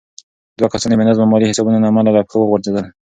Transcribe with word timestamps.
دوه 0.57 0.69
کسان 0.73 0.89
د 0.91 0.95
بې 0.99 1.05
نظمه 1.09 1.25
مالي 1.31 1.49
حسابونو 1.49 1.81
له 1.83 1.87
امله 1.91 2.11
له 2.13 2.21
پښو 2.27 2.37
وغورځېدل. 2.41 2.85